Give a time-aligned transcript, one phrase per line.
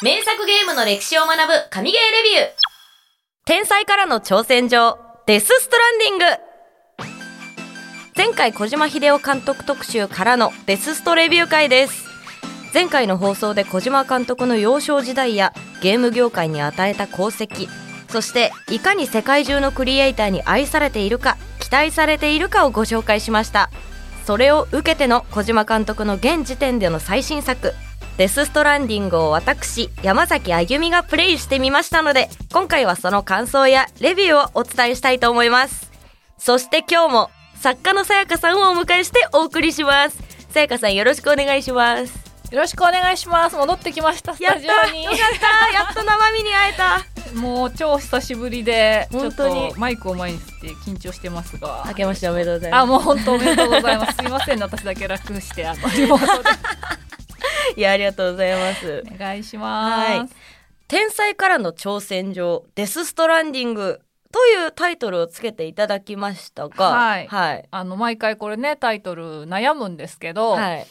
[0.00, 2.50] 名作ゲームの歴史を学ぶ神ゲーレビュー。
[3.44, 6.24] 天才からの挑戦状デスストランディング。
[8.16, 12.06] 前回小島秀夫監督特集からのデスストレビュー会です。
[12.72, 17.66] 前回の放送で小島監督の幼少時代やゲーム業界に与えた功績
[18.08, 23.68] そしていかに世界中のクリエイターに愛されているか期待されているかをご紹介しました。
[24.24, 27.74] それを受けての小島監督の現時点での最新作
[28.18, 35.92] デスストランディングを私山崎あゆみがプレイしてみましたので今回はその感想やレビューをお伝えしたいと思います。
[36.36, 40.20] そして今日も作家のさやかさんをお迎えしてお送りします。
[40.48, 42.28] さやかさんよろしくお願いします。
[42.50, 43.56] よろしくお願いします。
[43.56, 45.04] 戻ってきましたスタジオに。
[45.04, 47.04] よかったやっと生身に会えた。
[47.38, 49.68] もう超久しぶりで本当に。
[49.72, 51.84] とマイクを前にして緊張してますが。
[51.86, 54.16] 明けましておめでとうございまあもう本当おめでとうございます。
[54.16, 56.50] すいませんね私だけ楽してあのリモートで。
[56.50, 56.97] す
[57.76, 59.04] いやありがとうございます。
[59.14, 60.34] お願いします、
[60.88, 64.00] 天才からの挑戦状デスストランディング
[64.32, 67.26] というタイトルをつけていただきましたがはい。
[67.28, 67.68] はい。
[67.70, 70.86] あの毎回これねタイトル悩むんですけど、はい。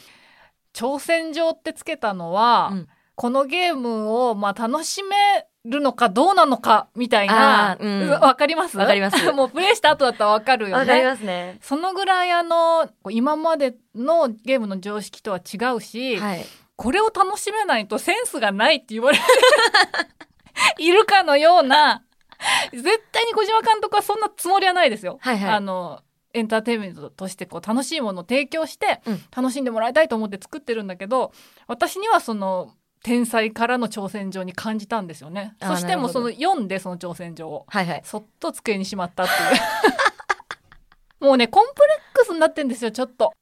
[0.74, 2.88] 挑戦状ってつけたのは、うん。
[3.14, 5.16] このゲームをまあ楽しめ
[5.64, 8.10] るのかどうなのかみたいなうん。
[8.10, 8.78] わかります？
[8.78, 9.30] わかります。
[9.32, 11.58] もうプレイした後だったらわかるよわかりねますね。
[11.60, 16.46] そのぐらいあの今までのゲームの常識とは違うし、はい
[16.78, 19.24] これを楽しめないとセンスがないって言われて
[20.78, 22.04] いるかのような
[22.70, 25.18] 絶対に小島監督はそんなつもりはないですよ。
[25.20, 26.02] はいはいあの
[26.34, 31.32] エンターテインメントとしてこう楽しいものを提供してうん楽しんでもらいたいと思って作ってるんだけど、
[31.66, 35.56] 私にはその天才からの挑戦状に感じたんですよね。
[35.60, 41.24] そしてもその読んでその挑戦状をはいはいそっと机にしまったっていう。
[41.26, 43.32] もうねコンプレックスになってんですよちょっと。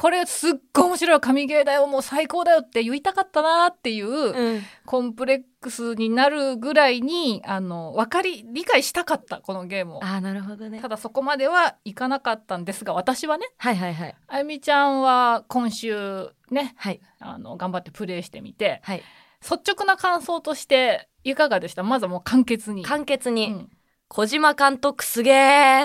[0.00, 4.62] これすっごい面白い神ゲーだよもう最高だよって言いたかったなっていう、うん。
[4.86, 10.04] コンプレックスになるぐらいにあの分かり理解したかったこのゲームを。
[10.04, 10.80] あーなるほどね。
[10.80, 14.14] ただそこまではいかなかったんですが私はねはいはいはい。
[14.28, 17.00] あゆみちゃんは今週ねはい。
[17.18, 19.02] あの頑張ってプレイしてみてはい。
[19.42, 21.82] 率直な感想としていかがでした？
[21.82, 22.84] まずはもう簡潔に。
[22.84, 23.70] 簡潔に、うん。
[24.06, 25.34] 小島監督すげー。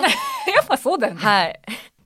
[0.62, 1.20] っぱそうだよね。
[1.20, 1.60] はい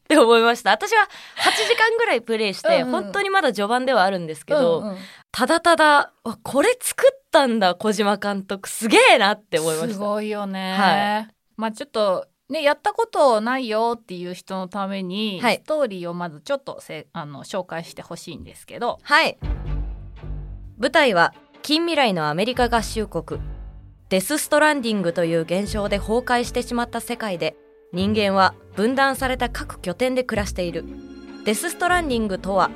[0.09, 0.71] って思いました。
[0.71, 2.91] 私は8時間ぐらいプレイして、うんうん。
[2.91, 4.97] 本当にまだ序盤ではあるんですけど、うんうん。
[5.31, 9.95] ただただわこれ作ったんだ小島監督すげえなって思いました。
[9.95, 10.73] すごいよね。
[10.79, 15.57] はまあちょっとねやったことないよっていう人のために、はい。
[15.63, 19.37] ストーリーをまずちょっとせあの紹介してほしいんですけど、はい。
[20.79, 23.43] 舞台は近未来のアメリカ合衆国
[24.09, 27.57] デス・ストランディングという現象で崩壊してしまった世界で
[27.93, 30.85] 人間は分断された各拠点で暮らしている。
[31.45, 32.71] デス・ストランディングとは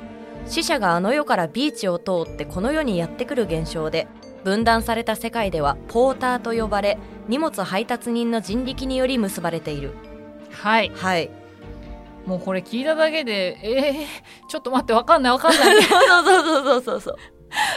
[0.47, 4.07] 死者があの世からビーチを通ってこの世にやってくる現象で
[4.43, 6.97] 分断された世界ではポーターと呼ばれ
[7.27, 9.93] 荷物配達人の人力により結ばれている。
[10.51, 10.91] はい。
[10.95, 11.29] はい。
[12.25, 15.83] もうこれ聞いただけでえー、ちょっと待ってわかんないわかんない。
[15.83, 17.15] そうそうそうそうそうそう。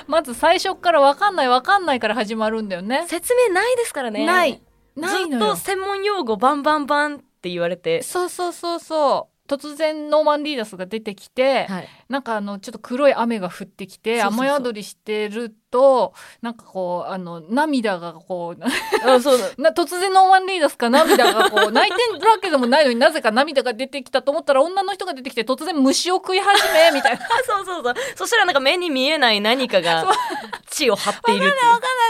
[0.07, 3.05] まず最初からわかんないわかんないから始まるんだよね。
[3.09, 4.25] 説明ないですからね。
[4.25, 4.63] ない。
[4.97, 5.55] ないのよ。
[5.55, 5.73] ずっと。
[5.73, 9.37] 専門用語バンバンバンって言われて、そうそうそうそう。
[9.47, 19.51] 突然ノーマン・リーダスが出てきて、はい、なんかあのちょっと黒い雨が降ってきて雨宿りしてるとなんかこうあの涙がこうあそうだ。
[19.59, 27.21] な突然ノーマン・リーダスか涙がこう 泣いてるわけでもないのになぜか涙が出てきたと思ったら女の人が出てきて突然虫を食い始めみたいな。
[27.47, 27.95] そうそうそう。
[28.17, 30.07] そしたらなんか目に見えない何かが
[30.71, 31.59] 血を張っているってい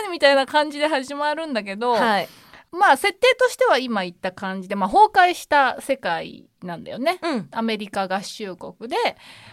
[0.08, 0.10] う。
[0.10, 2.28] みたいな感じで始まるんだけど、はい
[2.72, 7.18] まあ設定としては今言った感じで、まあ、崩壊した世界なんだよね。
[7.22, 7.48] うん。
[7.50, 8.96] アメリカ合衆国で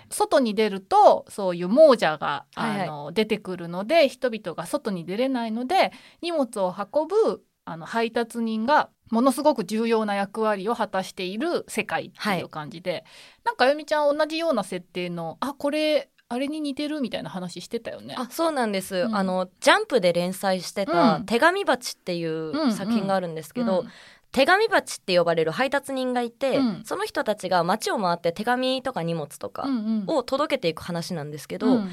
[0.09, 2.87] 外に出るとそういう亡者が、はいはい。
[2.87, 5.91] あの出てくるので人々が外に出れないので
[6.21, 13.05] 荷物を運ぶあの配達人がものすごく重要な役割を果たしている世界っていう感じで、
[13.45, 18.15] なんかあゆみちゃん同じような設定のあこれあれに似てるみたいな話してたよね。
[18.17, 19.15] あそうなんです、うん。
[19.15, 23.87] あのジャンプで連載してたうん「手紙鉢」っていんううん作品があるんですけど、うん
[24.33, 26.81] 手紙鉢って呼ばれる配達人がいて、うん。
[26.85, 30.17] その人たちが街を回って手紙とか荷物とかうんうん。
[30.17, 31.89] を届けていく話なんですけど、うん。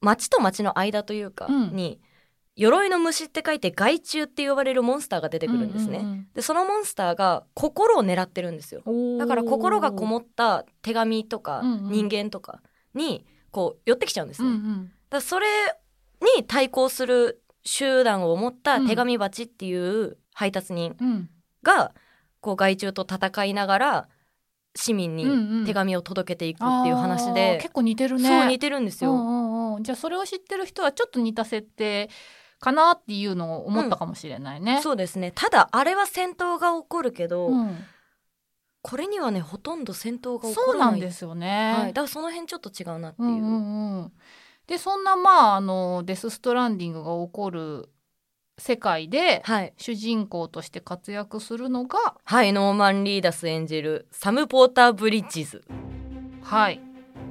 [0.00, 1.76] 街と街の間というかうん。
[1.76, 2.00] に、
[2.56, 5.98] 鎧の虫って書いて害虫って呼ばれるモンスターが出てくるんですね。
[5.98, 8.80] うんうんでそのモンスターが心を狙ってるんですよ。
[8.86, 11.90] うんだから心がこもった手紙とかうんうん。
[11.90, 12.62] 人間とか
[12.94, 14.48] にこう寄ってきちゃうんですね。
[14.48, 14.92] うんうん。
[15.10, 15.46] らそれ
[16.36, 21.30] に対抗する集団を持った手紙鉢っていう配達人うん。
[21.62, 21.92] が
[22.40, 24.08] こう害虫と戦いながら
[24.74, 25.60] 市民うんうん。
[25.60, 28.28] に手紙を届けていくっていう話で、あー結構似てるね。
[28.28, 29.12] そう似てるんですよ。
[29.12, 32.08] うんうんうんじゃあそれを知ってる人はちょっと似た設定
[32.60, 34.80] かなっていうのを思ったかもしれないね。
[34.82, 35.32] そうですね。
[35.34, 37.76] ただあれは戦闘が起こるけど、うん
[38.84, 40.90] これにはねほとんど戦闘が起こそうらない。
[40.92, 41.74] なんですよね。
[41.74, 44.12] はい、だからその辺ちょっと違うなっていう、うんうんうん、
[44.66, 47.88] でそんなまああのデス・ストランディングが起こる
[48.58, 49.72] 世界ではい。
[49.78, 52.52] 主人公として活躍するのがはい。
[52.52, 55.64] ノーマン・リーダス演じるサム・ポーター・ブリッジズ。
[56.42, 56.80] はい。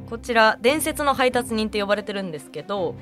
[0.10, 2.96] こちら伝説の配達人って呼ばれてるんですけど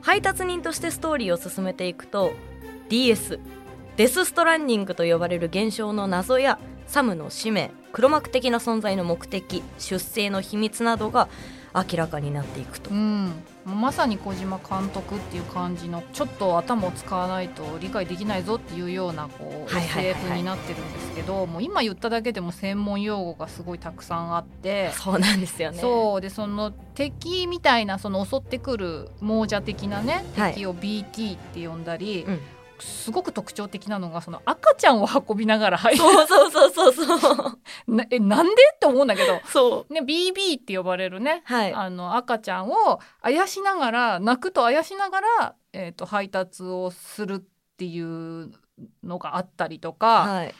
[0.00, 2.32] 配達人としてストーリーを進めていくと
[2.88, 3.40] DS
[3.96, 11.30] デス・ストランディングと呼ばれる現象の謎やサムの使命黒幕的な存在の目的出生の秘密などが
[11.74, 12.90] 明らかになっていくと。
[12.90, 13.32] うん、
[13.64, 20.20] まさに小島監督っていう感じのちょっと頭を使わないと理解できないぞっていうようなこうはいはいはいはい。
[20.24, 24.90] SF になってるんですけどもう今言っただけでも専門用語がすごいたくさんあって。
[24.92, 25.78] そうなんですよね。
[25.78, 26.20] そう。
[26.20, 30.52] でその敵みたいなその襲ってくる亡者的なねはい。
[30.52, 32.40] 敵を BT って呼んだり、うん
[32.78, 37.58] すごく特徴的なのがその赤ちゃんを運びながら入るそうそうそうそうそう。
[37.88, 39.92] なえなんでって思うんだけど、そう。
[39.92, 41.74] ね、BB って呼ばれるねはい。
[41.74, 47.40] あの赤ちゃんをあやしながら泣くとあやしながら、えー、と配達をするっ
[47.76, 48.52] ていう
[49.02, 50.54] のがあったりとか、はい。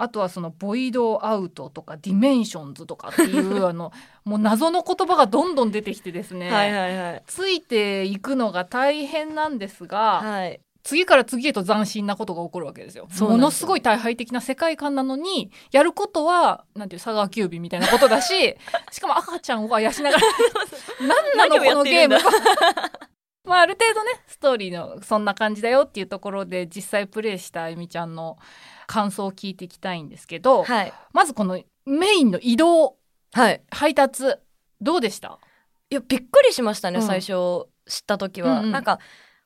[0.00, 3.92] あとはその voidout とか Demens とかっていう あの
[4.24, 7.22] もう謎の言葉がどんどん出てきてですね、はいはいはい。
[7.26, 13.08] ついていくのが大変なんですが、はい次から次へと斬新なことが起こるわけですよ。
[13.10, 13.28] すよ。
[13.28, 18.56] ものすごい大敗的な世界観なのにやることはなんていう佐川急便みたいなことだし
[18.90, 20.22] しかも赤ちゃんをあやしながら
[21.36, 22.16] 何なのこのゲーム。
[23.44, 28.38] まあある程度ねストーリーのそんな感じだよっていうところで実際プレイしたあゆみちゃんの
[28.86, 30.92] 感想を聞いていきたいんですけど、はい。
[31.12, 32.96] まずこのメインの移動
[33.34, 33.62] はい。
[33.70, 34.36] 配達
[34.80, 35.38] どうでした？
[35.90, 37.06] いやびっくりしましたね、うん。
[37.06, 38.72] 最初知った時は、うんうん。
[38.72, 38.98] なんか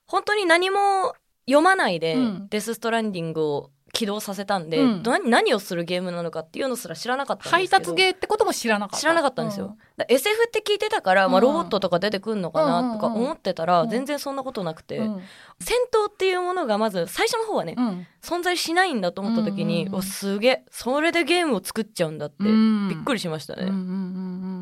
[0.06, 1.14] 本当に何も
[1.46, 2.48] 読まないで、うん。
[2.48, 5.02] デス・ストランディングを起動させたんで、うん。
[5.02, 7.84] 何何をするゲームなのかっていうのすら知らなかったん配ですけど。
[7.92, 9.78] 達ゲーってことも知らなかった知らなかったんですよ、うん。
[9.98, 15.20] だ SF って聞いてたから、まあ、うんロボットとか出てくるのかなとか思ってたら、うん全然そんなことなくて、うん。
[15.60, 18.06] 戦闘っていうものがまず最初の方はね、うん。
[18.22, 22.88] 存在しないんだと思った時に、うすげえそれでゲームを作っちゃうんだって、うん。
[22.88, 23.88] びっくりしましたね、うんうんうんう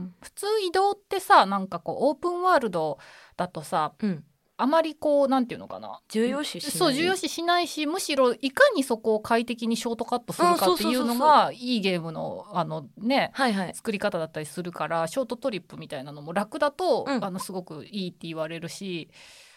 [0.07, 0.15] ん。
[0.23, 2.99] 普通移動ってさなんかこうオープンワールド
[3.37, 4.25] だとさうん
[4.61, 6.01] あまりこうなんていうのかな。
[6.09, 6.73] 重要視しない。
[6.73, 13.75] そう重要視しないしむしろいかにそこを快適にショートカットするうんかっていうのがいいゲームのあのねはいはい。
[13.75, 17.25] 作り方だったりするからショートトリップみたいなのも楽だと、うん。
[17.25, 19.11] あのすごくいいって言われるし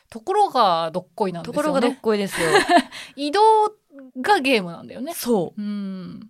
[0.10, 1.56] ところがどっこいなんですよね。
[1.58, 2.50] ところがどっこいですよ。
[3.16, 3.42] 移動
[4.22, 5.14] がゲームなんだよね。
[5.14, 5.62] そう。
[5.62, 6.30] うん。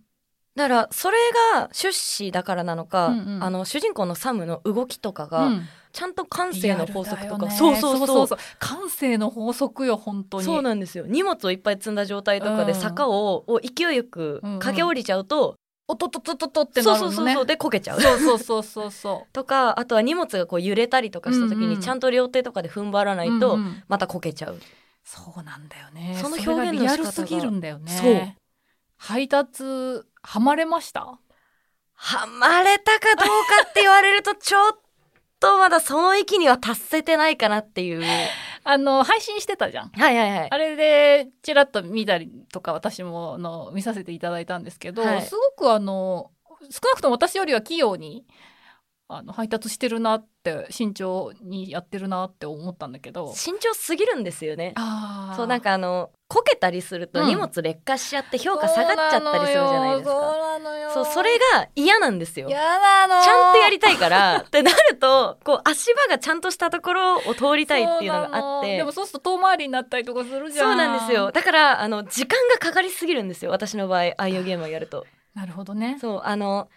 [0.56, 1.18] だからそれ
[1.56, 3.44] が出資だからなのか、うんうん。
[3.44, 7.52] あの主人公のサムの動きとかうが、んちゃんと感性の法則とか、ね。
[7.56, 8.28] そうそうそう。
[8.28, 10.44] そう感性の法則よ本当に。
[10.44, 11.06] そうなんですよ。
[11.08, 12.80] 荷物をいっぱい積んだ状態とかでうん。
[12.80, 15.56] 坂をを勢いよくうんうん駆け下りちゃうと、
[15.88, 17.16] おっとっとっとっとっとってそうなるのね。
[17.16, 18.02] そうそうそうでこけちゃう。
[18.02, 23.84] そうそうそうそうそ とかあとは荷物がこう揺れたりとかした時うんうんにちゃんと両手とかで踏ん張らなういとうんうん。
[23.88, 24.60] またこけちゃう、
[25.04, 26.18] そうなんだよね。
[26.20, 27.92] その表現の仕方すぎるんだよね。
[27.92, 28.34] そう。
[28.98, 29.64] 配達
[30.24, 31.20] はまれました？
[31.96, 33.28] はまれたかどう
[33.64, 34.78] かって言われるとちょっ
[35.44, 38.04] とまだその域には達せてないかなっていう。
[38.66, 39.90] あの配信してたじゃん。
[39.90, 40.48] はいはいはい。
[40.50, 45.22] あれでちらっと見たりとか私もあの見させていただいたんですけど、はい。
[45.22, 46.32] すごくあの
[46.70, 48.26] 少なくとも私よりは器用に
[49.10, 53.34] あの配達してるなって慎重にやってるなって思ったんだけど。
[53.36, 54.74] 慎重すぎるんですよね。
[55.36, 57.28] そうなんかあのこけたりするとうん。
[57.28, 60.38] 荷物劣化しちゃって評価下がっちゃったりするじゃないですそうか。
[60.38, 60.90] なのよ。
[60.92, 62.48] そうそれが嫌なんですよ。
[62.48, 63.16] ちやなの。
[63.16, 68.78] ゃんとやりたいから ってなるとこう足場がちゃんとしたところを通りたいっていうのがあって。
[68.78, 70.70] でもそうすると遠回りになったりとかするじゃん。
[70.70, 71.32] そうなんですよ。
[71.32, 73.52] だからあの時間がかかりすぎるんですよ。
[73.52, 75.06] 私の場合ああいうゲームをやると。
[75.36, 75.98] なるほどね。
[76.00, 76.70] そうあの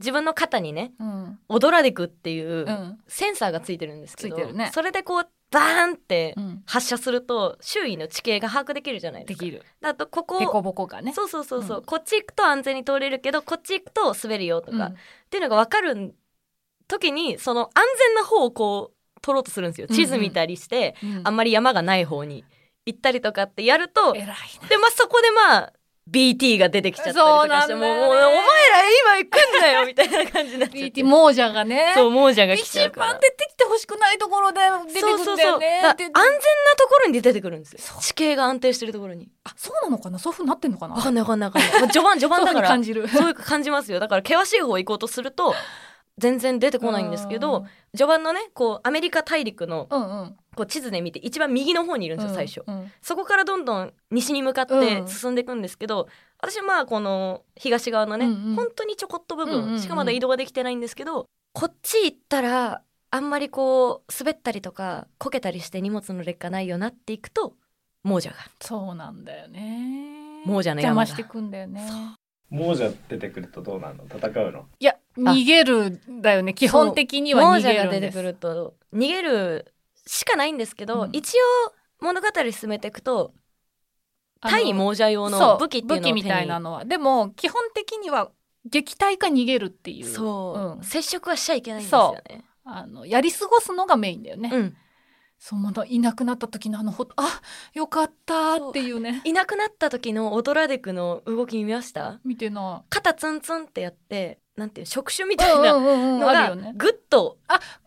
[0.00, 1.38] 自分の肩にねうん。
[1.48, 2.98] オドラデクっていううん。
[3.06, 4.70] センサーがついてるんですけど、ついてるね。
[4.74, 6.62] それでこうバーンってうん。
[6.66, 9.40] 発射すると周囲の地形が把握できるじゃないでか。
[9.40, 9.62] ですきる。
[9.80, 11.12] だとここデコボコがね。
[11.12, 11.84] そうそうそうそう、うん。
[11.84, 14.92] こっち行くと安全に通れるけどこっち行くと滑るよとか、うん。
[14.92, 14.94] っ
[15.30, 16.14] ていうのが分かる
[16.88, 19.86] 時にその安全な方をこう取ろうとするんですよ。
[19.88, 20.00] うんうん。
[20.00, 21.20] 地図見たりして、うん。
[21.24, 22.44] あんまり山がない方に
[22.86, 24.34] 行ったりとかってやると偉いね
[24.68, 25.72] でまあそこでまあ
[26.10, 28.34] BT が出てきちゃったりとそうかしてもうもうお前ら
[29.00, 31.00] 今行くんだよみたいな感じになっちゃって。
[31.02, 31.92] BT がね。
[31.94, 33.12] そう亡者が来一ちゃうから。
[33.12, 35.24] 番出てきてほしくないところで出てくるんだよね。
[35.24, 35.54] そうそうそう。
[35.54, 36.12] 安全な
[36.76, 37.78] ところに出てくるんですよ。
[38.00, 39.28] 地形が安定してるところに。
[39.44, 40.18] あそうなのかな？
[40.18, 40.94] そういうふうになってんのかな？
[40.94, 41.50] 分かんない分かんない。
[41.50, 43.08] 分かんない、まあ序盤序盤だからそういう感じる。
[43.08, 43.98] そういう感じますよ。
[43.98, 45.54] だから険しい方行こうとすると
[46.18, 50.36] 全然出てこないんですけど序盤のねこうアメリカ大陸のうんうん。
[50.54, 58.54] こう地図で見て一番右の方にいるんですよ最初、うんそこからどんどん西に向かって進んでいくんですけど、私はまあこの東側のね、うんうん。
[58.54, 67.54] 本当にちょこっと部うんうんうん分しかまだ移動ができてないんですけど、こっち行ったらあんまりこう滑ったりとかこけたりして荷物の劣化ないよなっていくと
[68.04, 68.36] 亡者が。
[68.60, 70.44] そうなんだよね。
[70.46, 71.84] 亡者の邪魔してくんだよね
[72.50, 74.04] 亡者出てくるとどうなるの？
[74.04, 74.66] 戦うの？
[74.78, 78.00] いや逃げるんだよね基本的には逃亡者げるんです。
[78.00, 79.72] が出てくると逃げる
[80.06, 81.10] しかないんですけど、うん。
[81.12, 83.32] 一応物語進めていくと
[84.40, 86.84] 対亡者用の武器っていうのを手に武器みたいなのは。
[86.84, 88.30] でも基本的には
[88.70, 90.06] 撃退か逃げるっていう。
[90.06, 90.84] そう、ん。
[90.84, 92.44] 接触はしちゃいけないんですよね。
[92.64, 94.76] あのやり過ごすのがメインだよね、うん
[95.46, 97.42] そうまだいなくなった時のあのほあ
[97.74, 99.20] よかったっていうね。
[99.24, 102.18] いなくなった時のオドラデクの動き見ました？
[102.24, 107.38] 見てな肩ツンツンってやってなんていう触手みいたいなうんうんうんのがグッと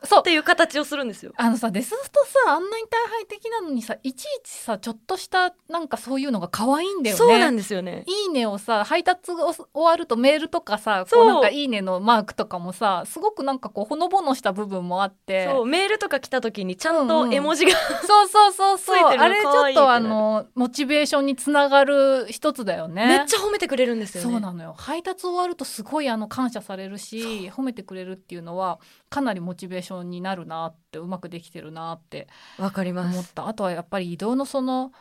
[0.04, 0.20] そう。
[0.20, 1.32] っていう形をするんですよ。
[1.38, 7.18] あのさデスストさあんなに大敗的なのにさいちいちさちょっとしたなんかそういうのが可愛いんだよね。
[7.18, 8.04] そうなんですよね。
[8.06, 11.24] いいねをさ配達が終わるとメールとかさこそう。
[11.24, 15.46] うなんかいいねのマークとかもさすごくなんかこうほのぼのした部分もあって。
[15.48, 17.30] そうメールとか来た時にちゃんうんうん。
[17.30, 17.72] と絵文字が、
[18.06, 18.98] そうそうそうそう。
[18.98, 23.08] ついてるのあれちょっとあのモチベーションにつながる一つだよね。
[23.08, 24.30] めっちゃ褒めてくれるんですよね。
[24.32, 24.76] そうなのよ。
[24.78, 33.34] 配達終わるとすごいあの感謝されるし褒めてくれるっていうのはかなりモチベーションになるなってうまくできてるなってわかりま思っす。
[33.34, 33.48] た。
[33.48, 34.92] あとはやっぱり移動のその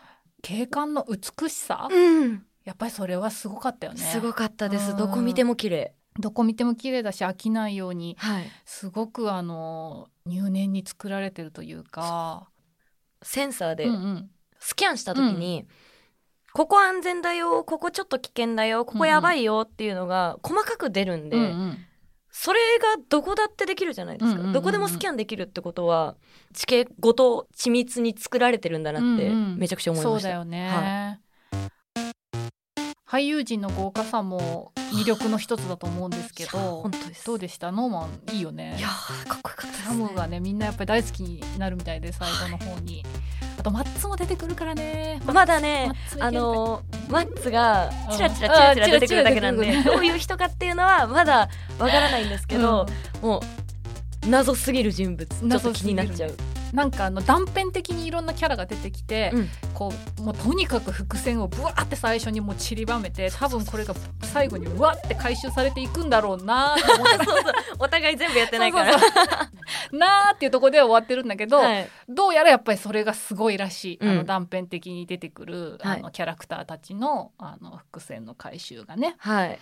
[0.42, 4.00] 景観の美しさ、うん、やっぱりそれはすごかったよね。
[4.00, 4.82] すごかったでうん。
[4.82, 4.96] す。
[4.96, 5.94] どこ見ても綺麗。
[6.18, 8.44] どこ見ても綺麗だし飽きないようにはい。
[8.64, 12.48] すごくあの入念に作られてるというか。
[13.22, 14.30] センサーでうんうん。
[14.58, 15.66] スキャンした時に、
[16.56, 21.78] ここ安全だよ、ここちょっと危険だよ、ここやばいよっていうのが細かく出るんで、うんうん。
[22.30, 22.58] それ
[22.96, 24.52] がどこだってできるじゃないですか、うんうんうんうん。
[24.54, 26.16] どこでもスキャンできるってことは
[26.54, 29.58] 地形ごと緻密に作られてるんだなってうんうん。
[29.58, 31.20] めちゃくちゃ思いました、そうだよね、
[33.06, 37.26] 俳優陣の豪華さも魅力の一つだと思うんですけど本当です。
[37.26, 37.70] どうでした？
[37.70, 38.76] ノーマンいいよね。
[38.78, 43.04] いやーかっこよかったですサムがねみんなやっぱり大好きになるみたいで最後の方に、
[43.42, 45.20] あとマッツも出てくるからね。
[45.26, 49.82] まだねあのマッツがチラチラうんチラチラ出てくるだけなんで。
[49.82, 52.86] どういう人かっていうのはまだわからないんですけど、
[53.20, 53.40] も
[54.24, 56.36] う謎すぎる人物ちょっと気になっちゃう
[56.76, 59.48] なんかあの断片的にいろんなキャラが出てきて、うん。
[59.72, 68.92] こうもうとにかく伏線をブワーって最初にもう散りばめて多分これが最後にうわって回収されていくんだろうなと思ってそうそうお互い全部やってないから。
[69.90, 71.88] なーっていうところでは終わってるんだけど、はい。
[72.10, 74.10] どうやらやっぱりそれがすごいらしい、うん。
[74.10, 75.98] あの断片的に出てくる、はい。
[76.00, 79.16] あのキャラクターたちのあの伏線の回収がね。
[79.18, 79.58] はい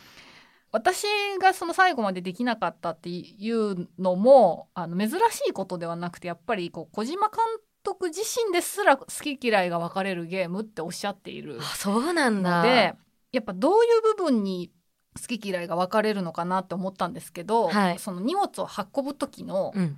[0.75, 1.07] 私
[1.40, 7.38] がその最後までできなかったっていうのもあの珍しいことではなくてやっぱりこう小島監
[7.85, 12.95] 督自身ですら好き嫌いが分かれるゲームっておっしゃっているあそうなんだので
[13.31, 14.73] やっぱどういう部分に
[15.16, 19.97] 好き嫌いが分かれるのかなって思ったんですけど、はいその荷物を運ぶ時の、うん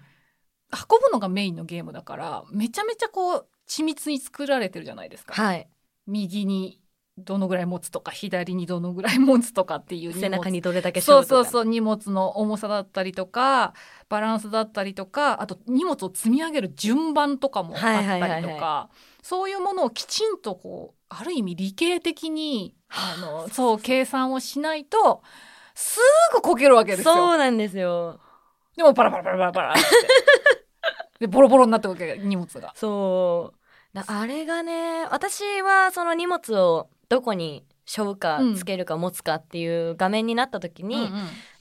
[0.69, 5.33] 運ぶのがメインのゲームだからめちゃめちゃこう緻密に作られてるじゃないですか。
[5.33, 5.69] はい
[6.09, 6.81] 右に
[7.19, 13.73] どのぐらい持つとか左にどのぐらい持つとかっていう背中にどれだけそうそうそう荷物の重さだったりとか
[14.11, 18.91] バランスだったりとかあと荷物を積み上げる順番とかもあったりとか、
[19.23, 25.23] そういうものをきちんとこうある意味理系的にあのそう計算をしないと
[25.75, 26.01] す
[26.35, 27.15] ぐこけるわけですよ。
[27.15, 28.21] そうなんですよ。
[28.77, 29.81] でもパラパラパラパラパラって。
[31.21, 32.73] でボロボロになってるわけ荷物が。
[32.77, 33.59] そう。
[33.97, 38.55] だあれがね私はその荷物をどこに背負うかうん。
[38.55, 41.11] つけるか持つかっていう画面になった時に、うんうん。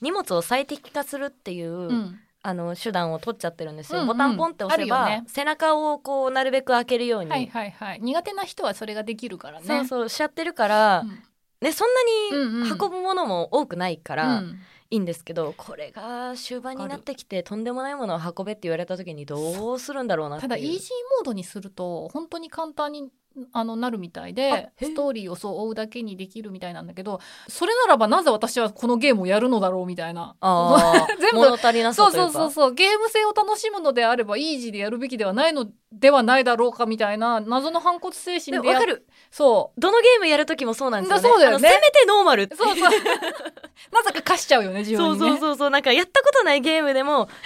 [0.02, 2.20] 荷物を最適化するっていう、うん。
[2.42, 4.08] あの手段を取っちゃってるんですよ、うんうん。
[4.10, 5.24] ボタンポンって押せば、ね。
[5.28, 8.00] 背中をこうなるべく開けるように、はいはいはい。
[8.02, 9.66] 苦手な人はそれができるからね。
[9.66, 11.24] そうそうしちゃってるから、うん。
[11.62, 12.02] ね、そんな
[12.38, 12.64] うんうん。
[12.64, 14.60] に運ぶものも多くないからうん。
[14.92, 20.50] いいんですけど、これが終盤になってきてとんでもないものを運べって言われた時にどうするんだろうなっていう。
[20.50, 20.80] ただイージー
[21.18, 23.10] モードにすると本当に簡単に
[23.52, 30.36] あのなるみたいあでストーリーをそう追うだけにできるみたいなんだけどそれならばなぜ私はこのゲームをやるのだろうみたいな。
[31.20, 32.74] 全部物足りなさそうそうそうそう。
[32.74, 35.68] ゲーム性を楽しむのであればイージーでやるべきではないの
[36.00, 39.08] ではないだろうかみたいな謎の反骨精で神でやわかる。
[39.32, 41.24] そどのゲームやる時もそうなんですよね。
[41.24, 41.70] だそうだよね。
[41.70, 42.58] せめてノーマルってう。
[42.58, 42.90] そうそう。
[43.92, 45.20] なぜか貸しちゃうよね自分にね。
[45.20, 45.56] そうそうそう。
[45.58, 47.38] そうなんかやったことないゲームでもとり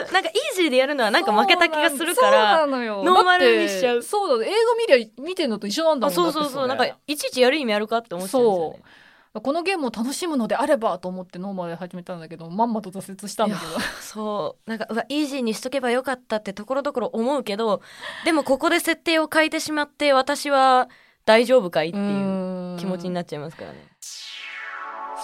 [0.00, 4.02] あえずなんかイージーでやるのはなんか負けた気がするからノーマルにしちゃう。
[4.02, 4.54] そうだ映画
[4.96, 6.12] 見りゃ見てんのと一緒なんだもん。
[6.12, 6.66] あそうそうそう。
[6.66, 9.01] なんかいちいちやる意味あるかって思っちゃうんですよね
[9.40, 13.72] このゲームを楽しむのであればと思ってノーマルで始めたんだけどまんまと挫折したんだけど。
[14.00, 14.70] そう。
[14.70, 17.80] なんかうわイージーにしとけばよかったってところどころ思うけど
[18.24, 20.88] でもここで設定を変えてしまって私は
[21.24, 23.88] 大丈夫かいっていう気持ちになっちゃいますからね。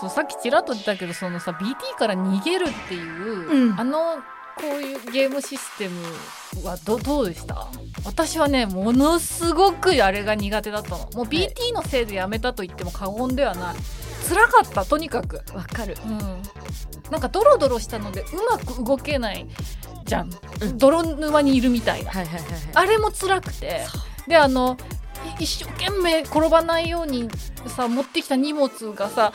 [0.00, 3.80] そうさっきちらっと言ったけどそのさ BT から逃げるっていう、うん。
[3.80, 4.22] あの
[4.60, 6.02] こういうゲームシステム
[6.64, 7.68] はどどうでした？
[8.04, 10.98] 私はねものすごくあれが苦手だったの。
[11.14, 13.76] もう BT のせいでやめたと言っても過言ではない。
[14.28, 15.36] 辛かったとにかく。
[15.54, 15.96] わかる。
[16.04, 16.18] うん。
[17.10, 19.46] なんかドロドロしたのでうまく動けない
[20.04, 20.78] じゃん、うん。
[20.78, 22.10] 泥沼にいるみたいな。
[22.10, 22.60] はいはいはいはい。
[22.74, 23.86] あれも辛くて。
[24.26, 24.76] であの
[25.38, 27.28] い一生懸命転ばないように
[27.66, 29.32] さ持ってきた荷物がさ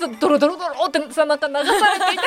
[0.00, 2.22] あードロドロドロってさなんか流されていて あー行かない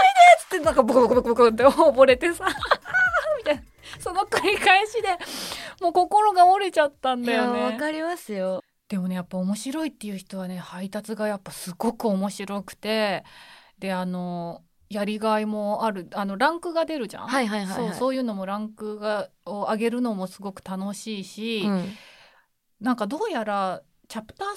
[0.00, 2.46] でっつってなんかボコボコボコボコって溺れてさ。
[3.38, 3.62] みたいな。
[3.98, 5.08] その繰り返しで
[5.80, 7.60] もう心が折れちゃったんいだよね。
[7.60, 8.62] やわかりますよ。
[8.88, 13.24] でもねやっぱ面白いっていう人はね配達がやっぱすごく面白くて
[13.78, 17.90] であのやりがいもあるあのランクが出るじゃん、はいはいはいはい。
[17.90, 21.92] そうそういうのもランクがを上げるのもすごく楽しいし、うん。
[22.80, 24.48] なんかどうやらチャプター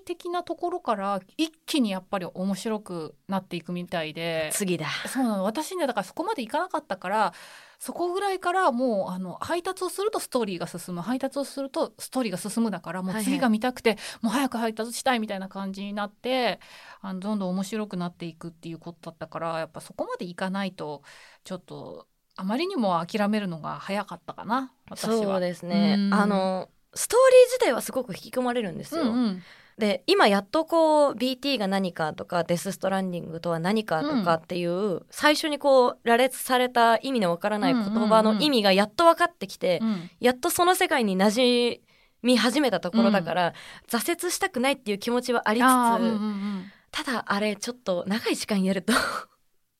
[0.00, 4.48] 3的なところから一気にやっぱり面白くなっていくみたいで。
[4.54, 4.86] 次だ。
[5.06, 5.44] そうなの。
[5.44, 7.34] 私ねだからそこまでいかなかったから
[7.78, 11.02] そこぐらいからもうあの配達をするとストーリーが進む。
[11.02, 13.24] 配達をするとストーリーが進むだからもうはいはい。
[13.26, 16.58] 次が見たくて、もう早く配達したいみたいな感じになって
[17.02, 21.02] あのどんどん面白くなっていくっていうことだったからやっぱそこまでいかないと
[21.44, 25.16] ちょっとあまりにも諦めるのが早かったかな私は。
[25.18, 25.96] そうですね。
[25.98, 26.14] うん。
[26.14, 29.42] あのストーリー自体はすごく引き込まれるんですよ、うんうん。
[29.78, 41.80] で今やっとこう BT が何かとかデス・ストランディングとは何かとかっていう、最初にこう羅列された意味のわからない言葉の意味がやっと分かってきて、うんやっとその世界に馴染
[42.22, 43.54] み始めたところだから、
[43.88, 46.64] 挫折したくないっていう気持ちはありつつ、うんうんうん。
[46.90, 48.92] ただあれちょっと長い時間やると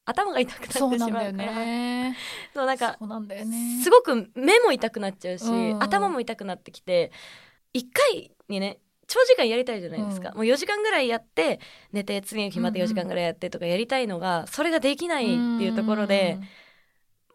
[0.05, 2.17] 頭が痛くなってしまそううからなんだよね。
[2.55, 3.81] そうなんかそうなんだよね。
[3.83, 5.83] すごく目も痛くなっちゃうし、うん。
[5.83, 7.13] 頭も痛くなってきて
[7.73, 10.37] 一回にね長時間やりたいじゃないですか、うん。
[10.39, 11.61] もう4時間ぐらいやって
[11.93, 15.35] 寝て次の日また4時間ぐらいやってとかやりたいのがそれができないって
[15.65, 16.39] いうところで、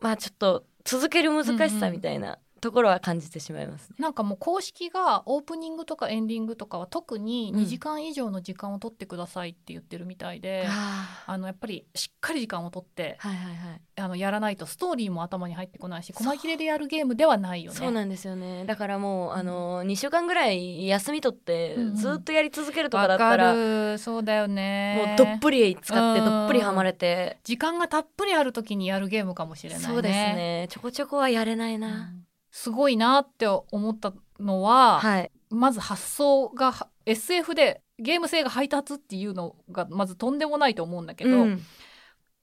[0.01, 3.95] まあちょっと続ける難しさみたいなところは感じてしまいますね。
[3.99, 7.61] なんかもう公式がオープニングとかエンディングとかは特にうん。
[7.61, 17.77] 2時間以上の時間を取ってくださいって言ってるみたいで、ああのやっぱりしっかり時間を取ってはいはいはい、あのやらないとストーリーも頭に入ってこないし細切れでやるゲームではないよね。
[17.77, 18.65] そうなんですよね。
[18.65, 21.95] だからもうあの2週間ぐらい休み取ってうんうん。
[21.95, 23.97] ずっとやり続けるとかだったら、る。
[23.97, 25.15] そうだよね。
[25.17, 26.25] もうどっぷり使ってうん。
[26.25, 29.85] どっぷりハマれて、時間がたっぷりある時にやるゲームかもしれないね。
[29.85, 30.67] そうですね。
[30.69, 31.81] ちょこちょこはやれないうん。
[31.81, 32.11] な、
[32.57, 35.31] すごいなって思ったのは、はい。
[35.51, 41.61] まず発想がは SF でゲーム性が配達っていうのがまずとんでもないと思うんだけど、うん。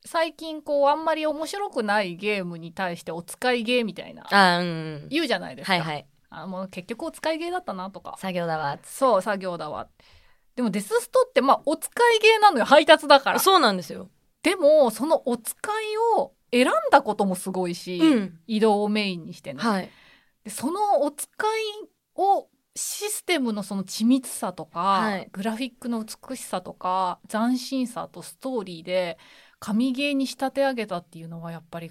[0.07, 6.07] 最近こうあんまり面白くないゲームに対してお使いゲーみたいなあうん言うじゃないですか、はいはい。
[6.31, 8.15] あもう結局お使いゲーだったなとか。
[8.19, 8.79] 作業だわ。
[8.85, 9.89] そう作業だわ。
[10.55, 13.41] でもデスストってまあお使いゲーなのよ配達だから。
[13.41, 14.09] そうなんですよ。
[14.45, 18.39] でもそのお使いを選んだこともすごいし、うん。
[18.47, 19.91] 移動をメインにしてね、はい
[20.45, 25.29] でそのお使いをシステムのその緻密さとか、はい。
[25.33, 29.17] グラフィックの美しさとか斬新さとストーリーで
[29.61, 31.91] 神ゲーに仕立て上げたっていうのはやっぱり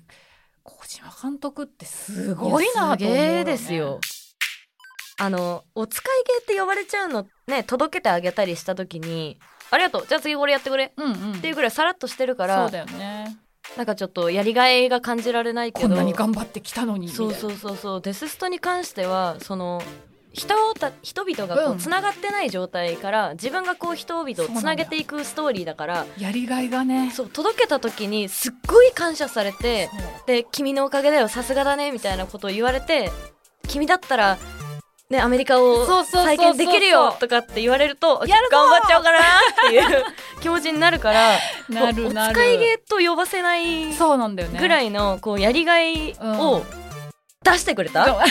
[0.63, 3.99] 小島監督ってすごいなと思うよ、ね、ですよ。
[5.19, 9.37] あのお使いゲーって呼ばれちゃうのね届けてあげたりした時に
[9.69, 10.93] ありがとうじゃあ次これやってくれ。
[10.97, 11.33] うんうん。
[11.35, 13.37] っていうぐらいさらっとしてるからそうだよね
[13.77, 15.87] なんかちょっとやりがいが感じられないけど。
[15.87, 18.01] こんなに頑張ってきたのにそうそうそうそう。
[18.01, 19.81] デスストに関してはその
[20.31, 21.77] 人た人々がこううん。
[21.79, 27.11] つながってない状態から自分がこう人々をつなげていくストーリーだからやりがいがね。
[27.11, 29.89] そう届けた時にすっごい感謝されて
[30.27, 33.11] で君のおかげだよさすがだねみたいなことを言われて
[33.67, 34.37] 君だったら
[35.13, 38.57] ねアメリカを再建できるよとかって言われるとやるぞ。
[38.57, 39.21] 頑張っちゃおうかなっ
[39.69, 40.03] ていう
[40.41, 41.37] 気持ちになるから
[41.69, 42.31] なるなる。
[42.31, 46.83] お使いゲーと呼ばせないそうなんだよねぐらいのこうやりがいをうん。
[47.43, 48.07] 出してくれた、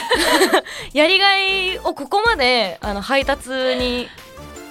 [0.94, 4.08] やりがいをここまであの配達に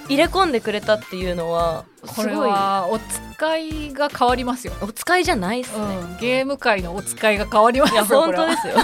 [0.08, 8.74] 入れ込んでくれたっていうのはこれはお使いが変わりますよ、お使いじゃないっすね、うん、ゲーム界のお使いが変わりますよ本当ですよ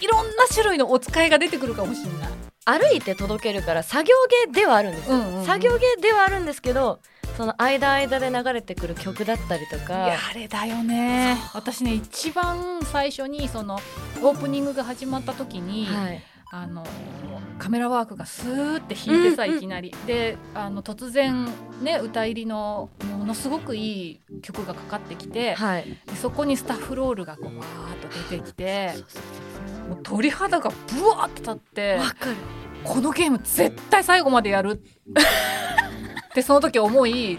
[0.00, 2.28] いろんな種類のお使いが出てくるかもしれない。
[2.64, 4.14] 歩いて届けるから作業
[4.46, 5.46] ゲーではあるんですよ、うんうんうん。
[5.46, 7.00] 作業ゲーではあるんですけど
[7.36, 11.38] その間間で流れてくる曲だったりといかやあれだよね。
[11.54, 13.80] 私ね一番最初にその
[14.22, 16.84] オープニングが始まった時に、はい、あの
[17.60, 21.46] カメラワークがスーって引いてさ、うんうんいきなりであの突然
[21.80, 25.84] ね歌入りのものすごくいい曲がかかってきて、はい。
[26.06, 28.94] でそこにスタッフロールがこうわーっと出てきて
[29.88, 32.36] もう鳥肌がブワーって立ってわかる。
[32.82, 34.72] このゲーム絶対最後までやる。
[34.72, 37.38] ってその時思い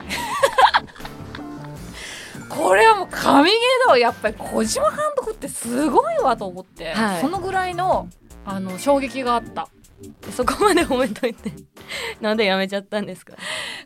[2.47, 3.97] これはもう神ゲーだわ。
[3.97, 7.21] やっぱり小島監督ってすごいわと思って、はい。
[7.21, 8.08] そのぐらいの
[8.45, 9.67] あの衝撃があった。
[10.32, 11.51] そこまで褒めといて。
[12.21, 13.36] なんでやめちゃったんですか？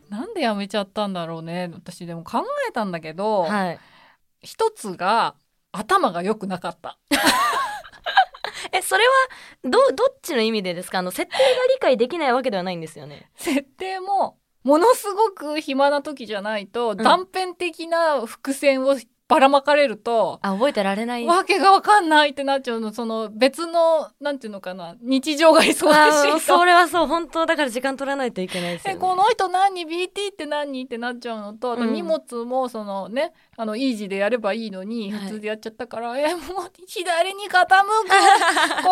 [0.09, 1.69] なんでやめちゃったんだろうね。
[1.73, 3.79] 私でも考えたんだけど、はい。
[4.41, 5.35] 一つが
[5.71, 6.97] 頭が良くなかった。
[8.71, 9.11] えそれは
[9.63, 10.99] どどっちの意味でですか？
[10.99, 13.29] あの設定が理解できないわけではないんですよね。
[13.35, 16.97] 設定もものすごく暇な時じゃないと、ん。
[16.97, 18.95] 断片的な伏線を
[19.27, 21.25] ばらまかれると、あ覚えてられない。
[21.25, 22.93] わけがわかんないってなっちゃうの。
[22.93, 27.07] その別のなんていうのかな日常が忙しいそれはそう。
[27.07, 29.85] 本当だから時間取らないといけないですよ、ね、えこの人何?
[29.85, 30.83] BT って何?
[30.83, 31.93] ってなっちゃうのとあとうん。
[31.93, 35.21] 荷物もそのね、あのイージーでやればいいのにはい。
[35.23, 36.43] 普通でやっちゃったから、えもう
[36.85, 38.89] 左に傾く転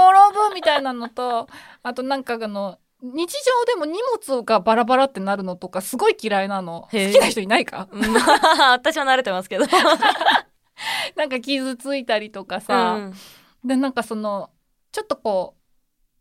[0.50, 1.48] ぶみたいなのと
[1.84, 6.88] あとなんかあの日常でも荷物がバラバラってなるのとかすごい嫌いなの。
[6.90, 7.90] 好きな人いないか？
[7.92, 8.02] うん。
[8.72, 9.66] 私は慣れてますけど。
[11.16, 13.14] なんか傷ついたりとかさ、うん。
[13.68, 14.52] でなんかその
[14.94, 15.56] ちょっとこ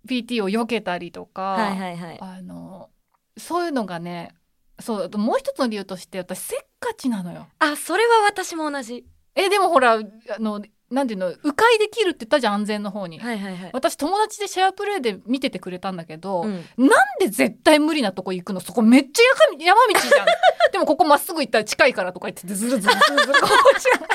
[0.05, 2.19] う BT を避けたりとか、はいはいはい。
[2.21, 2.91] あの
[3.37, 4.35] そういうのがね
[4.81, 7.47] そうもう一つの理由として私せっかちなのよ。
[7.61, 9.07] あそれは私も同じ。
[9.37, 9.99] えでもほらあ
[10.41, 10.61] の
[10.93, 13.19] なんていうの迂回できるって言ったじゃん安全の方に。
[13.19, 16.89] はいはいはい、私友達でシェアプレイで見ててくれたんだけど、うん、なん
[17.21, 20.27] で絶対無理なとこ行くのそこめっちゃ山山道じゃん。
[20.73, 24.07] でもここまっすぐ行ったら近いからとか言ってずるずるずるずるこうじゃんい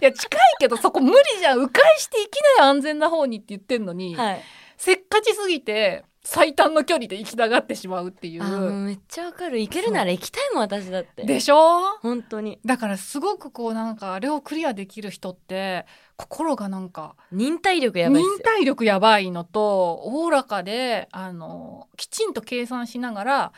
[0.00, 4.42] や近いけどそこ無理じゃん迂回して行きなよ安全な方にって言ってんのに、はい
[4.76, 8.42] せっかちすぎて最短の距離で行きたがってしまうっていう。
[8.42, 9.60] うめっちゃわかる。
[9.60, 11.24] 行けるなら行きたいもん私だって。
[11.24, 11.98] でしょ？
[12.00, 12.58] 本当に。
[12.64, 15.84] だからすごくこうなんかあれをクリアできる人って
[16.16, 23.52] 心がなんか忍耐力やばい忍耐力やばいのとおおらかであのきちんと計算しながら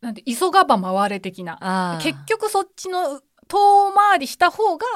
[0.00, 1.98] なんて急がば回れ的な。
[2.02, 4.86] 結局そっちの遠回りした方が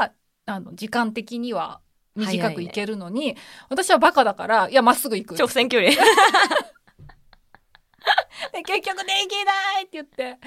[0.47, 1.81] あの時間的には
[2.17, 3.37] 短くいけるのに、
[3.69, 5.35] 私はバカだからいやまっすぐ行く。
[5.35, 5.93] 直線距離
[8.53, 10.39] で結局できないって言って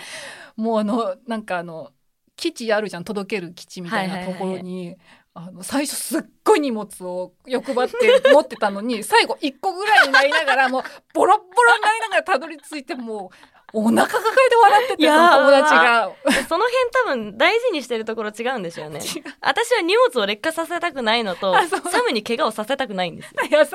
[0.56, 1.92] もうあのなんかあの
[2.36, 4.96] 基地あるじゃん届ける基地みたいなところに、
[5.34, 16.12] あの最初すっごい荷物を欲張って 持ってたのに最後1個ぐらいになりながらもうボロッボロになりながらたどり着いてもうお腹抱えて笑っててその友達が。
[16.48, 18.90] その辺多分大事にしてるところ違うんでしょ う。
[18.90, 19.00] ね
[19.42, 21.54] 私は荷物を劣化させたくないのと
[21.92, 23.32] サムに怪我をさせたくないんですよ。
[23.44, 23.68] 優し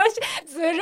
[0.45, 0.47] い。
[0.47, 0.77] ずるい。
[0.77, 0.81] 優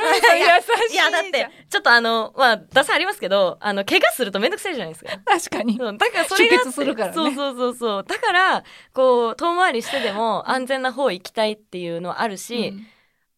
[0.87, 0.93] しい。
[0.93, 5.11] いやだってちょっとあのまあ打算ありますけどあの怪我するとめんどくさいじゃないですか。
[5.25, 5.77] 確かに。
[5.77, 7.13] だからそれがするからね。
[7.13, 8.03] そうそうそうそう。
[8.07, 12.87] だからこう遠回りしてでも安全な方行きたいっていうのはあるし、うん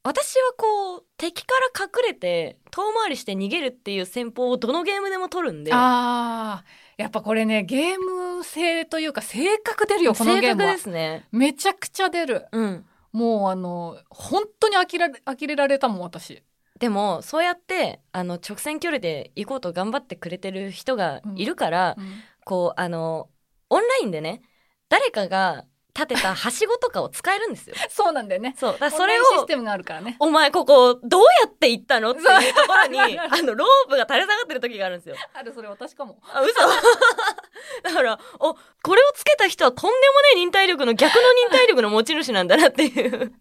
[0.04, 5.72] 私はこう敵から隠れて遠回りして逃げるっていう戦法をどのゲームでも取るんで。
[5.74, 7.02] あー。
[7.02, 10.74] やっぱこれねゲーム性というか性格出るよこのゲームは。
[10.74, 11.26] ですね。
[11.32, 12.48] めちゃくちゃ出る。
[12.52, 12.86] うん。
[13.14, 16.44] もうあの本当に呆られ呆れられたもん私。
[16.80, 21.96] でもそうやってあの直線距離で行こうと頑張ってくれてる人がいるから、
[22.44, 23.30] こうあの
[23.70, 24.42] オンラインでね
[24.90, 25.64] 誰かが
[25.96, 27.76] 立てたはしごとかを使えるんですよ。
[27.90, 28.56] そうなんだよね。
[28.58, 28.78] そう。
[28.80, 30.16] だそれオンラインシスをテムがあるからね。
[30.20, 32.12] お前ここどうやって行ったの？
[32.12, 35.16] っていうところにあの ロープが垂れ下がってる時があるんですよ。
[35.34, 36.18] あるそれ私かも。
[36.34, 36.54] あ嘘。
[37.84, 40.00] だからおこれをつけた人はとんでもね
[40.34, 43.34] え忍耐力の逆の忍耐力の持ち主なんだなっていう。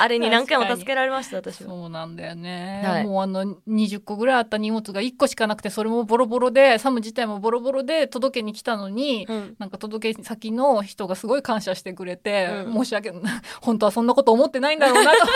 [0.00, 1.68] あれに何回も助けられました私は。
[1.68, 3.04] そうなんだよね、はい。
[3.04, 9.56] もうあの20個ぐらいあった荷物が1個しかなくてそれもボロボロでサム自体もボロボロで届けに来たのに、うん。
[9.58, 12.72] なんか届け先の人がすごい感謝してくれて、うん。
[12.74, 13.22] 申し訳ない
[13.60, 15.18] 本当はそんなこと思ってないんだろうなと。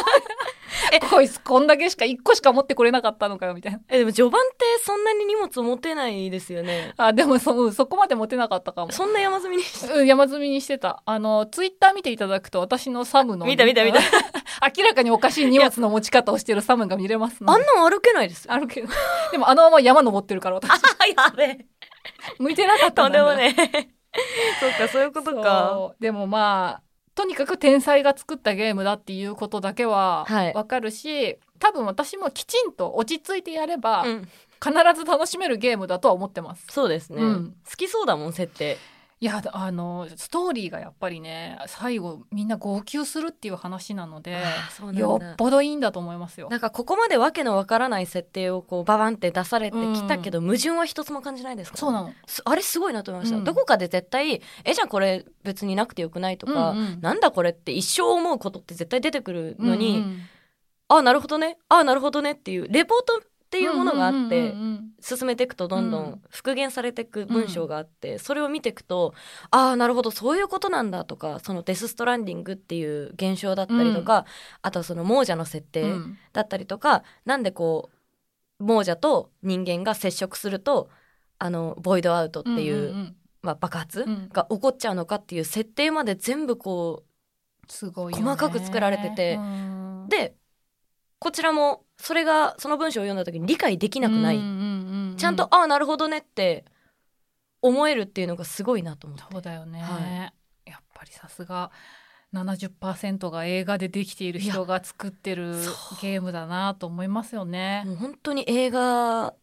[0.92, 3.81] え こいつこんだけしか1個しか持ってくれなかったのかよみたいな。
[3.88, 6.94] えでも序盤ってそんなに荷物持てないですよね。
[6.96, 8.92] あでもそうんそこまで持てなかったかも。
[8.92, 11.03] そんな山積みにしてうん山積みにしてた。
[11.05, 14.01] あのツイッター見ていただくと私のサムの見た見た見た。
[14.77, 18.53] 明らかにおかしい荷物の持ち方をしてるサムが見れますあんなん歩けないですよ。
[18.53, 18.88] あるけど
[19.33, 20.70] でもあのまま山登ってるから私。
[20.70, 21.66] あやべえ。
[22.38, 23.55] 向いてなかったとんでもね
[24.61, 25.94] そっかそういうことか。
[26.01, 26.83] でもまあ
[27.14, 30.55] とにかく天才が作ったゲームだっていうことだけははい。
[30.55, 34.29] わかるし、多分私もきちんと落ち着いてやれば、うん。
[34.62, 36.66] 必ず楽しめるゲームだとは思ってます。
[36.70, 37.57] そうですね、うん。
[37.68, 38.79] 好きそうだもん設定
[39.22, 44.42] いやあのストーリーがやっぱりね最後みんな号泣するっていう話なので
[44.94, 46.48] よっぽどいいんだと思いますよ。
[46.50, 51.76] なんかここまでわけのわからない設定をこうババンって出されてきたけど、矛盾は一つも感じないですか？
[51.76, 52.12] そうなの。
[52.26, 53.44] すあれすごいなと思いました、うん。
[53.44, 57.00] どこかで絶対えじゃあこれ別になくてよくないとか、うんうん。
[57.00, 60.18] なんだこれって一生思うことって絶対出てくるのに、うんうん。
[60.88, 61.58] ああなるほどね。
[61.68, 64.54] ああなるほどねっていうレポートっていうものがあって、
[65.00, 66.04] 進めていくとどんどうん。
[66.12, 69.12] ん復元されていく文章があって、それを見ていくと
[69.50, 74.24] ああなるほどそういうことなんだとかそのデス・ストランディングっていう現象だったりとか、
[74.62, 76.18] あとはその亡者の設定うん。
[76.32, 77.90] だったりとか、なんでこ
[78.58, 80.88] う亡者と人間が接触すると
[81.38, 84.28] あのボイドアウトっていう,、まあ、爆発うん。
[84.32, 87.04] が起こっちゃうのかっていう設定まで全部こ
[87.68, 90.04] すごい細かく作られててうん。
[90.06, 90.36] うで
[91.22, 94.58] こちらもそれがその文章を読んだ時に理解できなくない、うんうんうんう
[95.11, 96.64] んちゃんとああなるほどねって
[97.61, 99.24] 思えるっていうのがすごいなと思って。
[99.30, 100.32] そうだよね、は
[100.64, 101.70] やっぱりさすが
[102.35, 105.52] 70%が映画でできている人が作ってる
[106.00, 107.85] ゲームだなと思いますよね。
[107.87, 109.35] もう本当に映画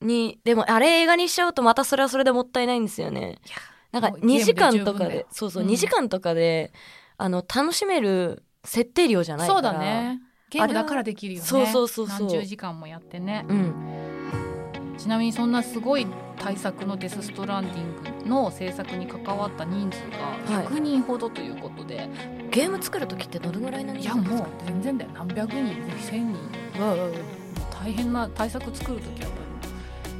[0.00, 3.40] にでもあれ映画にしちゃうとまたそれはそれでもったいないんですよね。
[3.92, 6.72] なんかもうゲームで2時間とかでそうそう、うん2時間とかで
[7.18, 9.60] あの楽しめる設定量じゃないから。
[9.60, 11.46] そうだねゲームだからできるよね。
[11.46, 12.28] そうそうそうそう。
[12.28, 13.74] 何十時間もやってね、うん。
[14.96, 16.06] ちなみにそんなすごい
[16.38, 19.98] 大作の「デス・ストランディング」の制作に関わった人数
[20.50, 22.08] が100人ほどということで、
[22.50, 24.32] ゲーム作る時ってどのぐらいのい、人数ですか？
[24.32, 25.10] やもう全然だよ。
[25.14, 26.82] 何百人1000人。
[26.82, 27.16] わあわあわもう
[27.80, 29.28] 大変な対策作る時は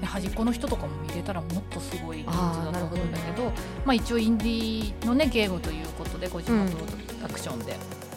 [0.03, 3.45] 端っこの人とかも入れたらもっとすごい人数だと思うんだけど
[3.85, 6.79] まあ、一応インディーの、ね、ゲームということで小島プロ
[7.23, 7.77] ダクションで、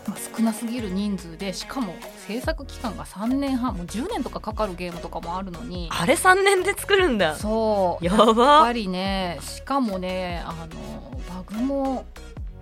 [0.09, 1.93] まあ、少なすぎる人数でしかも
[2.27, 5.89] 制作期間が3年半もう10年とかかかるゲームとかもあるのに。
[5.91, 7.35] あれ3年で作るんだ。
[7.35, 8.05] そう。
[8.05, 12.05] ややっばぱりねしかもねあのバグも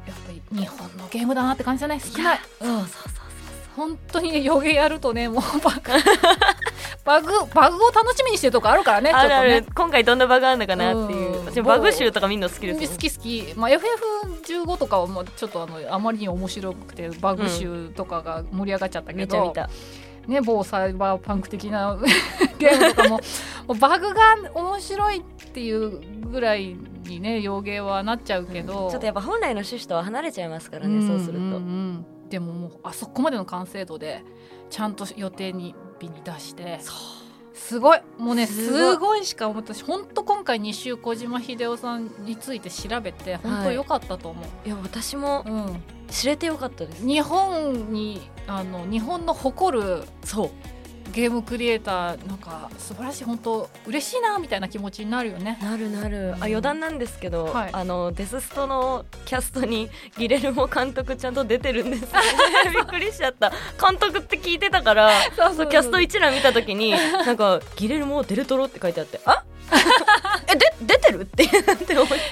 [0.06, 2.00] やっぱり日本のゲームだなって感じじゃない？
[2.02, 2.40] 少ない。
[2.60, 2.88] そうそうそう
[3.76, 5.80] 本当にね予言やるとねもうバグ
[7.08, 9.66] バグバグを楽しみにしてるとこあるからねあるある、ね。
[9.74, 11.40] 今回どんなバグあるのかなっていう。
[11.40, 11.46] うん。
[11.46, 19.70] 私バグ集とか見るの好きです好き好き、まあ、FF15 とかはもうちょっとあのあまりに面白くてバグ集とかが盛り上がっちゃったけど、めちゃ見た。
[20.28, 21.98] ね、某サイバーパンク的な
[22.60, 23.22] ゲームとかも
[23.80, 25.22] バグが面白いっ
[25.54, 31.50] ていうぐらいにね洋芸はなっちゃうけど、ちょっとやっぱ本来の趣旨とは離れちゃいますからね、そうすると、ん。
[31.52, 34.22] んうんでももうあそこまでの完成度で
[34.70, 36.80] ちゃんと予定に日に出して。
[37.54, 38.00] すごい。
[38.18, 39.26] もうねすごい。
[39.26, 47.06] しか思ったし本当今回2週小島秀夫さんについて調べて本当良かったと思う、いや私もうん、知れてよかったです。
[47.06, 50.50] 日本にあの日本の誇るそう
[51.14, 53.24] ゲームクリエイターなんか素晴らしい。
[53.24, 55.58] 本当嬉しいなみたいな気持ちになるよね。
[55.62, 56.18] なるなる。
[56.18, 56.34] うん。
[56.34, 57.70] あ余談なんですけど、はい。
[57.74, 62.02] あのデスストのキャストにギレルモ監督ちゃんと出てるんです。
[62.04, 62.08] よ
[62.74, 63.52] びっくりしちゃった。
[63.82, 69.44] 監督って聞いてたからそうそうキャスト一覧見た時になんかギレルモデルトロって書いてあってあ
[70.48, 71.22] えで出てる？
[71.22, 71.44] って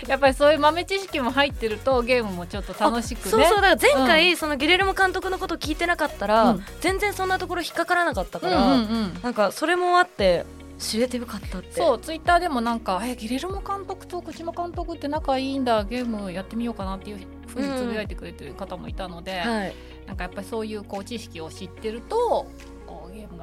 [0.07, 3.31] やっぱりそういう豆知識も入ってるとゲームもちょっと楽しくね。
[3.31, 6.65] そうそうだから前回、そのギレルモ監督のこと聞いてなかったら、うん。
[6.81, 8.73] 全然そんなところ引っかからなかったから、うんうんう
[9.07, 9.19] ん。
[9.21, 10.45] なんかそれもあって
[10.77, 11.73] 知れてよかったって。
[11.73, 17.17] そうツイッターでもなんか「えギレルモ監督と小島監督って仲いいんだゲームやってみようかな」っていう
[17.47, 19.75] ふうにつぶやいてくれてる方もいたので、はい。
[20.07, 22.47] なんかやっぱりそういうこう知識を知ってると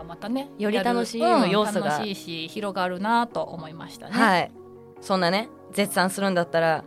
[0.03, 4.13] がまたねより楽しむ要素がうん楽しいし広がるなと思いましたね。
[4.13, 4.51] はい
[5.01, 6.85] そんなね絶賛するんだったら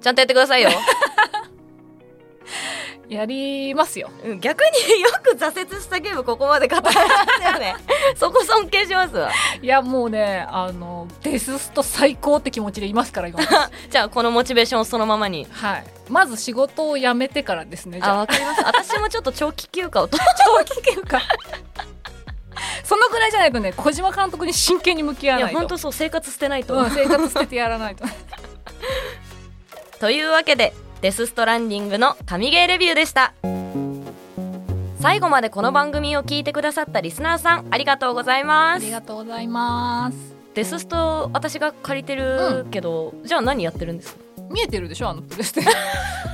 [0.00, 0.70] ちゃんとやってくださいよ
[3.08, 4.08] やりますよ。
[4.24, 7.74] うん逆によく挫折したゲームここまで語られますよね
[8.14, 13.40] そこ尊敬しますわいやもうねあのデススト最高って気持ちでいますから今。
[13.90, 15.84] じゃあこのモチベーションをそのままにはい。
[16.08, 18.00] まず仕事を辞めてからですね。
[18.00, 21.20] じゃああわかります私もちょっと長期休暇をと長期休暇。
[22.90, 25.52] そのぐらいじゃないとね小島監督に真剣に向き合わないと。
[25.52, 28.04] いや本当そう生活捨てないと、うん、生活捨ててやらないと。
[30.00, 33.32] というわけでデス・ストランディングの神ゲーレビューでした
[35.00, 40.16] 最後までこの番組を聞いてくださったリスナーさんありがとうございあますりがとうございます。
[40.54, 44.20] デススト私が借りてるけど、じゃあ何やってるんですか？
[44.50, 45.62] 見えてるでしょあのプレステ。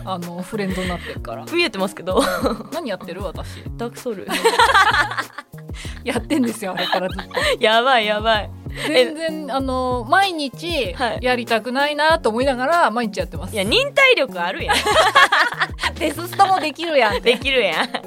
[0.05, 1.45] あの フレンドになってるから。
[1.45, 2.23] 見えてますけど
[2.73, 3.63] 何やってる私？
[3.77, 4.27] ダークソウル
[6.05, 7.33] やってんですよあれからずっと。
[7.61, 8.51] やばいやばい
[8.89, 13.55] 全然あの毎日はいやりたくないなと思いながら毎日やってます。
[13.55, 14.77] いや忍耐力あるやん
[15.99, 17.33] デスストもできるやんって。
[17.33, 18.01] できるやんちょ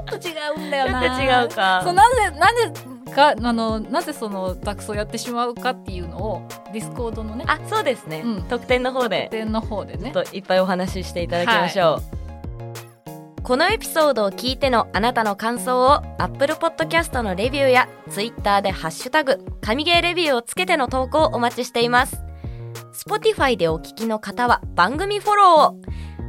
[0.00, 1.02] っと違うんだよな。
[1.02, 7.44] ちょっと違うかそうなんでなんでがあのなぜそのダクソをやってしまうかっていうのをディスコードのね。
[7.46, 8.42] あそうですね、うん。
[8.44, 9.28] 特典の方で。
[9.30, 10.10] 点の方でね。
[10.10, 12.00] といっぱいお話ししていただきましょ
[13.38, 22.16] う、このエピソードを聞いてのあなたの感想を Apple Podcast のレビューや Twitter でハッシュタグ神ゲーレビューをつけての投稿をお待ちしています。
[23.06, 25.76] Spotify でお聞きの方は番組フォローを。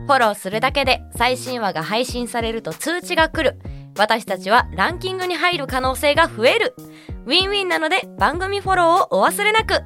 [0.06, 3.58] フォローするだけで最新話が配信されると通知が来る
[3.98, 6.76] 私たちはランキングに入る可能性が増える。
[7.26, 9.82] ウィンウィンなので番組フォローをお忘れなく。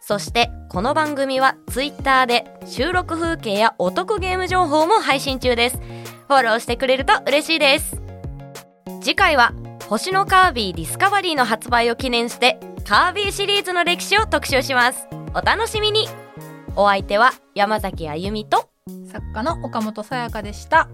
[0.00, 5.78] そしてこの番組は Twitter で収録風景やお得ゲーム情報も配信中です。
[5.78, 8.00] フォローしてくれると嬉しいです。
[9.00, 9.52] 次回は
[9.88, 15.06] 星のカービィディスカバリーの発売を記念してカービィシリーズの歴史を特集します。
[15.34, 16.08] お楽しみに。
[16.76, 18.68] お相手は山崎あゆみと
[19.10, 20.88] 作家の岡本さやかでした。